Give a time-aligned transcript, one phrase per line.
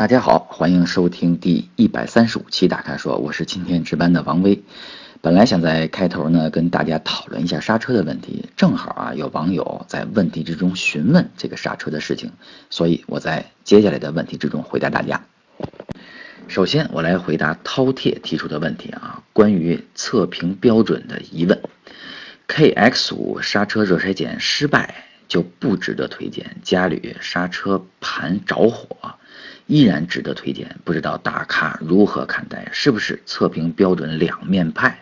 [0.00, 4.62] 大家好，欢迎收听第一百三十五期大咖说，我是今天值班的王威。
[5.20, 12.32] 本来想在开头呢跟大家讨论一下刹车的问题，正好啊有网友在问题之中询问这个刹车的事情，
[12.70, 15.26] 所以我在接下来的问题之中回答大家。
[16.48, 21.60] 首先我来回答饕餮提出的问题啊，关于测评标准的疑问
[22.48, 29.14] ，KX 五刹车热衰减失败就不值得推荐，家里刹车盘着火。
[29.66, 32.68] 依然值得推荐，不知道大咖如何看待？
[32.72, 34.98] 是不是测评标准两面派？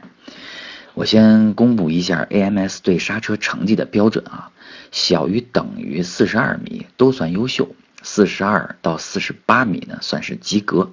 [0.92, 4.51] 我先公布一下 AMS 对刹车成绩的标准啊，
[4.91, 10.92] 小于等于四十二米都算优秀，四十二到四十八米呢算是及格，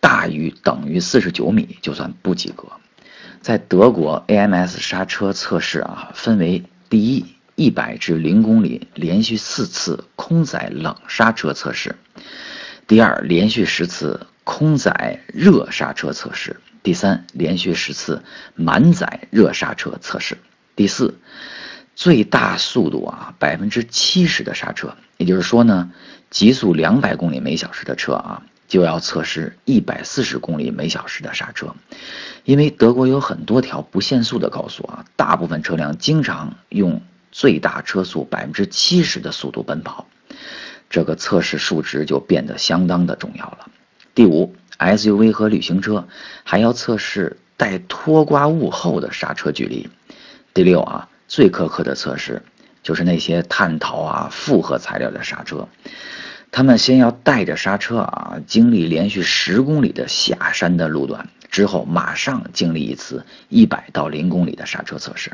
[0.00, 2.68] 大于等于四十九米就算不及格。
[3.42, 11.96] 在德国 AMS 刹车测试啊，分为第一一百至零公里连续四次空载冷刹车测试。
[12.86, 18.22] 第二，连续十次空载热刹车测试；第三，连续十次
[18.54, 20.36] 满载热刹车测试；
[20.76, 21.18] 第四，
[21.94, 25.90] 最大速度啊百分之七十的刹车，也就是说呢，
[26.30, 31.74] 极速两百公里每小时的车啊，就要测试一百四十公里每小时的刹车，
[32.44, 37.00] 因为德国有很多条不限速的高速啊，大部分车辆经常用
[37.38, 40.06] 最大车速百分之七十的速度奔跑。
[40.88, 43.68] 这个测试数值就变得相当的重要了。
[44.14, 46.08] 第五，SUV 和旅行车
[46.44, 49.90] 还要测试带拖刮物后的刹车距离。
[50.54, 52.42] 第六啊，最苛刻的测试
[52.82, 55.68] 就是那些碳陶啊复合材料的刹车，
[56.50, 65.32] 他们先要带着刹车啊经历连续十公里的下山的路段，之后马上经历一次一百到零公里的刹车测试。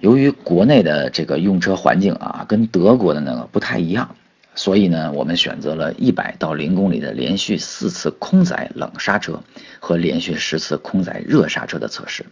[0.00, 4.14] 由于国内的这个用车环境啊跟德国的那个不太一样。
[4.58, 9.42] 所以呢，我们选择了一百到零公里的连续四次空载冷刹车
[9.80, 12.24] 和连续十次空载热刹车的测试。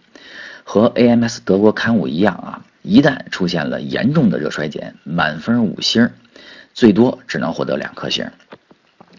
[0.65, 6.09] 和 AMS 德国刊物一样啊，一旦出现了严重的热衰减，满分五星，
[6.73, 8.31] 最多只能获得两颗星。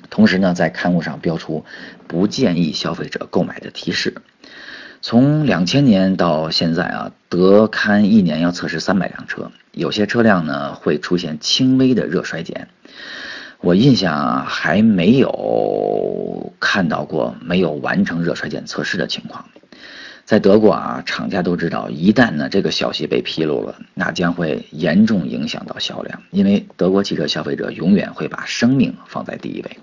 [0.09, 1.63] 同时呢，在刊物上标出
[2.07, 4.15] 不建议消费者购买的提示。
[5.07, 12.69] 从两千年到现在啊，德刊一年要测试三百辆车，有些车辆呢会出现轻微的热衰减。
[13.59, 19.45] 我印象还没有看到过没有完成热衰减测试的情况。
[20.23, 29.77] 在德国啊，厂家都知道，一旦呢这个消息被披露了，那将会严重影响到销量，因为德国汽车消费者永远会把生命放在第一位。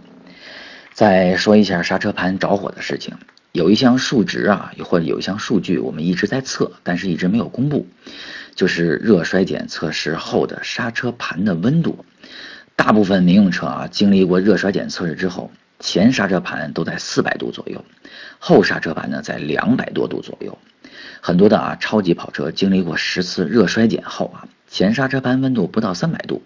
[0.93, 3.15] 再说一下刹车盘着火的事情。
[3.53, 7.87] 有一项数值啊，或者有一项数据，我们一直在测，但是一直没有公布，
[8.55, 12.05] 就是热衰减测试后的刹车盘的温度。
[12.77, 17.85] 大部分民用车啊，经历过热衰减测试之后，前刹车盘都在四百度左右，
[18.39, 20.59] 后刹车盘呢在两百多度左右。
[21.21, 26.43] 很多的啊超级跑车经历过十次热衰减后啊，前刹车盘温度不到三百度。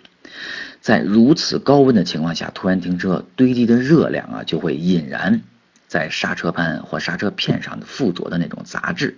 [0.81, 5.43] 在如此高温的情况下突然停车，堆积的热量啊就会引燃。
[5.87, 9.17] 在刹车盘或刹车片上的附着的那种杂质，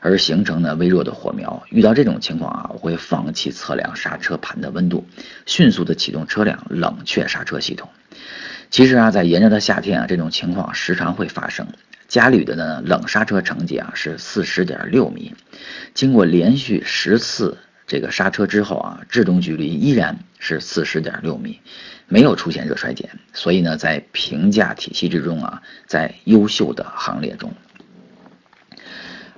[0.00, 1.62] 而形成的微弱的火苗。
[1.70, 5.06] 遇到这种情况啊，我会放弃测量刹车盘的温度，
[5.46, 7.88] 迅速的启动车辆冷却刹车系统。
[8.70, 11.66] 其实啊，在炎热的夏天啊，这种情况时常会发生。
[12.06, 15.34] 家里的呢冷刹车成绩啊是四十点六米，
[15.94, 17.56] 经过连续十次
[17.86, 21.60] 这个刹车之后啊，制动距离依然是四十点六米。
[22.06, 27.54] 没有出现热衰减，所以呢，在评价体系之中啊，在优秀的行列中。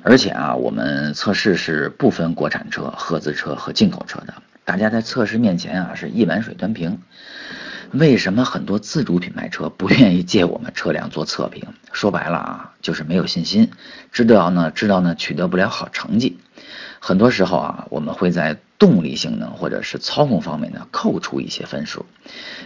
[0.02, 4.34] 而且啊，我们测试是不分国产车、合资车和进口车的，
[4.64, 7.00] 大家在测试面前啊是一碗水端平。
[7.92, 11.62] 为什么很多自主品牌车不愿意借我们车辆做测评？
[11.92, 13.70] 说白了啊，就是没有信心，
[14.10, 16.40] 知道呢，知道呢，取得不了好成绩。
[17.00, 22.06] 很多时候啊，我们会在动力性能或者是操控方面呢扣除一些分数。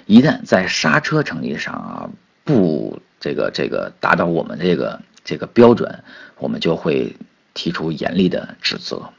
[0.06, 2.10] 一旦在刹车成绩上啊
[2.44, 6.02] 不这个这个达到我们这个这个标准，
[6.38, 7.16] 我们就会
[7.54, 9.10] 提出严厉的指责。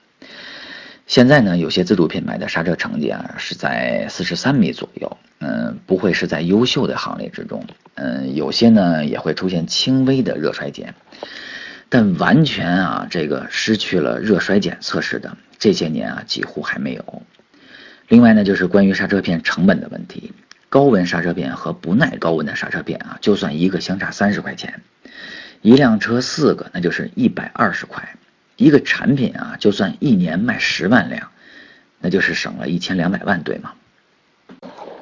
[1.07, 7.65] 现在呢，有些自主品牌的刹车成绩啊是在四十三米左右，嗯，不会是在优秀的行列之中。
[7.95, 10.95] 嗯，有些呢也会出现轻微的热衰减。
[11.93, 17.21] 但完全啊，这个失去了热衰减测试的这些年啊，几乎还没有。
[18.07, 20.31] 另外呢，就是关于刹车片成本的问题，
[20.69, 24.81] 高温刹车片和不耐高温的刹车片啊，就算一个相差三十块钱，
[25.61, 28.15] 一辆车四个，那就是一百二十块。
[28.55, 31.29] 一个产品啊，就算一年卖十万辆，
[31.99, 33.73] 那就是省了一千两百万，对吗？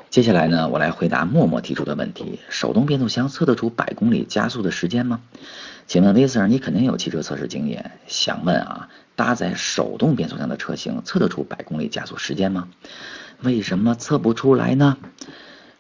[0.09, 5.21] 接下来呢，我来回答默默提出的问题：手动变速箱测得出百公里加速的时间吗？
[5.85, 12.69] 请问威 Sir，你肯定有汽车测试经验，想问啊，搭载手动变速箱的车型测得出百公里加速时间吗？
[13.41, 14.97] 为什么测不出来呢？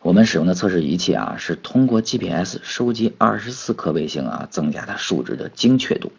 [0.01, 6.11] 我们使用的测试仪器啊，是通过 GPS 收集二十四颗卫星啊，增加它数值的精确度，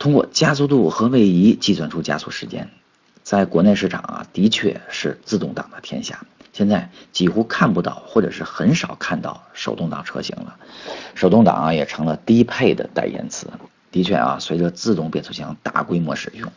[0.00, 2.68] 通过加速度和位移计算出加速时间。
[3.22, 10.56] 在国内市场啊，的确是自动挡的天下，现在几乎看不到或者是很少看到手动挡车型了，
[11.14, 13.48] 手动挡啊也成了低配的代言词。
[13.92, 16.52] 的确啊，随着自动变速箱大规模使用，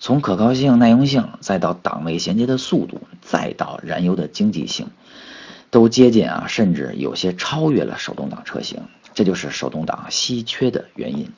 [0.00, 4.88] 从可靠性、耐用性，再到档位衔接的速度，再到燃油的经济性。
[5.70, 8.82] 都接近啊，甚至有些超越了手动挡车型，
[9.14, 11.32] 这就是手动挡稀缺的原因。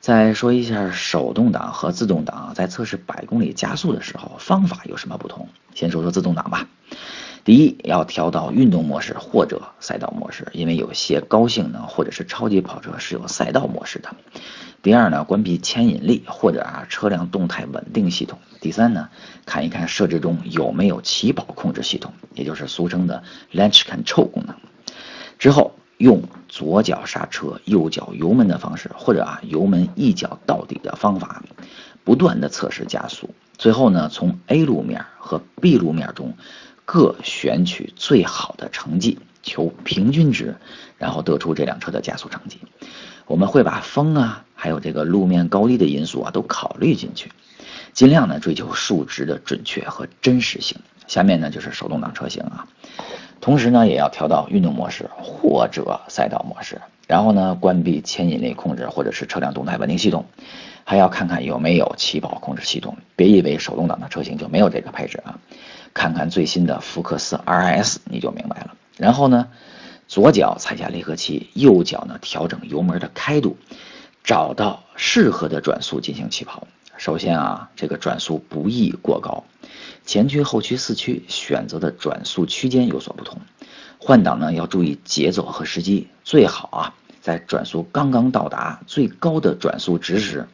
[0.00, 5.48] 再说一下手动挡和自动挡在测试百公里加速的时候方法有什么不同。
[5.74, 6.66] 先说说自动挡吧。
[7.44, 14.10] 第一，要调到运动模式或者赛道模式，因为有些高性能或者是超级跑车是有赛道模式的。
[14.80, 18.38] 第二呢，关闭牵引力或者啊车辆动态稳定系统。
[18.60, 19.08] 第三呢，
[19.44, 24.54] 看一看设置中有没有起跑控制系统，也就是俗称的 Launch Control 功能。
[25.38, 31.42] 之后用左脚刹车、右脚油门的方式，或者啊油门一脚到底的方法，
[32.04, 33.30] 不断的测试加速。
[33.58, 36.34] 最后呢，从 A 路面和 B 路面中
[36.92, 40.56] 各选取最好的成绩，求平均值，
[40.98, 42.58] 然后得出这辆车的加速成绩。
[43.24, 47.32] 我们会把风啊，还有这个路面高低的因素啊都考虑进去，
[47.94, 50.76] 尽量呢追求数值的准确和真实性。
[51.06, 52.68] 下面呢就是手动挡车型啊，
[53.40, 60.26] 同时呢也要调到运动模式或者赛道模式，然后呢关闭牵引力控制或者是车辆动态稳定系统，
[60.84, 62.98] 还要看看有没有起跑控制系统。
[63.16, 65.38] 别以为手动挡的车型就没有这个配置啊，
[65.94, 68.74] 看看最新的福克斯 RS 你就明白了。
[68.96, 69.48] 然后呢？
[70.08, 73.56] 左脚踩下离合器，右脚呢调整油门的开度，
[74.22, 76.66] 找到适合的转速进行起跑。
[76.98, 79.44] 首先啊，这个转速不宜过高，
[80.04, 83.40] 前驱后驱四驱选择的转速区间有所不同。
[83.96, 90.46] 换挡呢要注意节奏和时机，最好啊在转速刚刚到达最高的转速值时，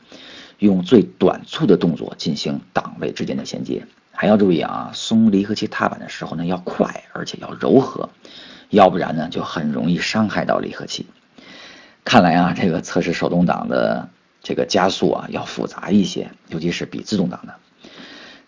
[0.61, 3.85] 用最短促的动作进行档位之间的衔接。
[4.21, 8.11] 还要注意啊，松离合器踏板的时候呢要快，而且要柔和。
[8.69, 11.07] 要不然呢，就很容易伤害到离合器。
[12.03, 14.09] 看来啊，这个测试手动挡的
[14.43, 17.55] 这个加速啊，要复杂一些，尤其是比自动挡的。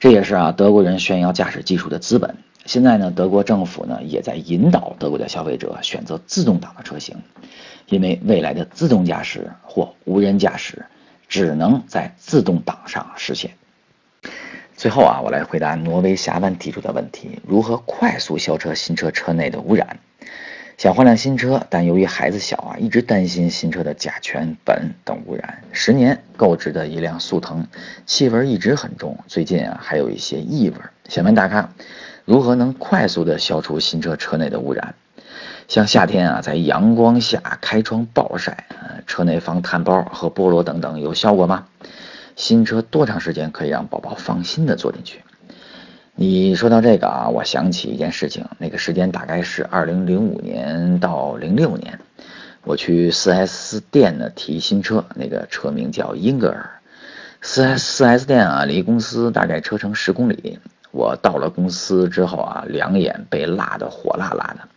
[0.01, 2.39] 这也是啊，德国人炫耀驾驶技术的资本。
[2.65, 7.17] 现在呢，德国政府呢，也在引导德国的消费者选择自动挡的车型，
[7.87, 10.85] 因为未来的自动驾驶或无人驾驶
[11.29, 13.53] 只能在自动挡上实现。
[14.81, 19.99] 最后啊，我来回答挪威峡湾提出的问题：如何快速消车新车车内的污染？
[20.79, 25.63] 想换辆新车，但由于孩子小啊，一直担心新车的甲醛、苯等污染。
[25.73, 27.67] 十年购置的一辆速腾，
[28.07, 30.77] 气味一直很重，最近啊还有一些异味。
[31.11, 31.69] 想问大咖，
[32.25, 34.95] 如何能快速的消除新车车内的污染？
[35.69, 38.65] 像夏天啊，在阳光下开窗暴晒，
[39.07, 41.67] 车内放炭包和菠萝等等，有效果吗？
[42.37, 45.23] 新车多长时间可以让宝宝放心的坐进去？
[46.15, 51.99] 你说到这个啊，我想起一件事情，那个时间大概是二零零五年到零六年，
[52.63, 56.69] 我去四 S 店呢提新车，那个车名叫英格尔。
[57.41, 60.59] 四 S 四 S 店啊，离公司大概车程十公里。
[60.91, 64.69] 我到了公司之后啊，两眼被辣得火辣辣的。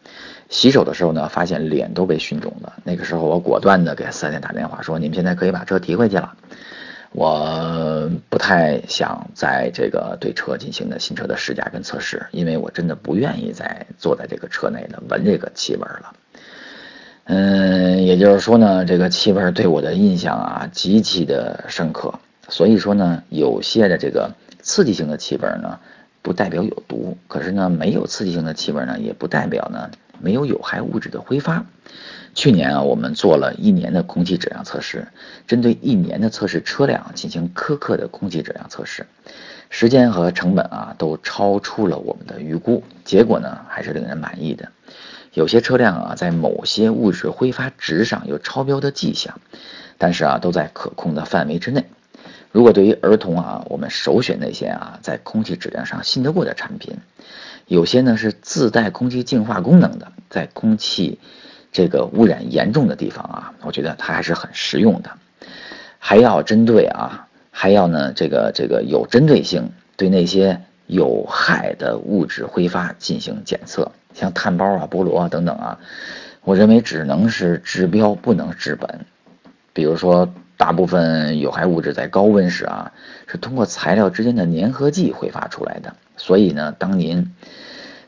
[0.48, 2.74] 洗手的时候呢，发现脸都被熏肿了。
[2.86, 6.36] 那个时候我果断的给四 S 店打电话说：“你们现在可以把车提回去了。”
[7.14, 16.14] 我不太想在这个对车进行的新车的试驾跟测试，因为我真的不愿意再坐在这个车内的闻这个气味了。
[17.26, 22.14] 嗯，也就是说呢，这个气味对我的印象啊极其的深刻。
[22.50, 25.80] 所以说呢，有些的这个刺激性的气味呢，
[26.22, 29.90] 不代表有毒；可是呢，没有刺激性的气味呢，也不代表呢
[30.24, 31.66] 没有有害物质的挥发。
[32.34, 35.08] 去年啊，我们做了一年的空气质量测试，
[35.46, 39.06] 针对一年的测试车辆进行苛刻的空气质量测试，
[39.70, 44.70] 时间和成本啊都超出了我们的预估，结果呢还是令人满意的。
[45.34, 49.40] 有些车辆啊在某些物质挥发值上有超标的迹象，
[50.00, 51.86] 但是啊都在可控的范围之内。
[52.54, 56.96] 如果对于儿童啊，我们首选那些啊在空气质量上信得过的产品，
[57.66, 61.20] 有些呢是自带空气净化功能的，在空气。
[61.72, 65.10] 这个污染严重的地方啊，我觉得它还是很实用的，
[65.98, 75.80] 还要针对啊，还要呢这个这个有针对性，对那些有害的物质挥发进行检测，像碳包啊、菠萝啊等等啊，
[76.44, 79.08] 我认为只能是治标不能治本。
[79.74, 80.32] 比如说，
[80.64, 82.94] 大部分有害物质在高温时啊，
[83.28, 85.94] 是通过材料之间的粘合剂挥发出来的。
[86.16, 87.36] 所以呢，当您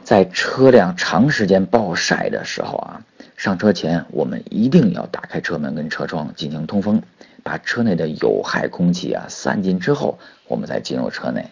[0.06, 3.02] 在车辆长时间暴晒的时候啊，
[3.36, 7.02] 上车前我们一定要打开车门跟车窗进行通风，
[7.44, 11.46] 把车内的有害空气啊散尽之后，我们再进入车内。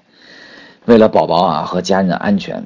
[0.85, 2.63] 为了宝宝啊和家人的安全，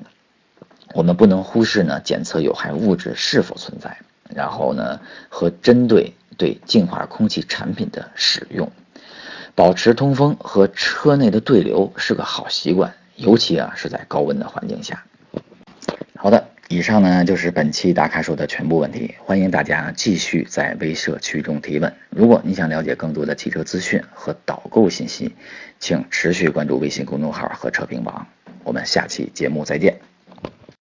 [0.93, 3.97] 我们不能忽视呢检测有害物质是否存在，
[4.35, 8.71] 然后呢和针对对净化空气产品的使用，
[9.55, 15.03] 保持通风和车内的对流是个好习惯，尤其啊是在高温的环境下。
[16.15, 21.93] 好的，以上呢就是本期大咖说的全部问题，欢迎大家继续在微社区中提问。
[22.09, 25.35] 如果你想了解更多的汽车资讯和导购信息，
[25.79, 28.27] 请持续关注微信公众号和车评网。
[28.63, 30.16] 我们下期节目再见。